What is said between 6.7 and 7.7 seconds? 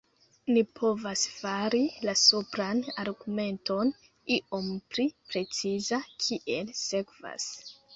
sekvas.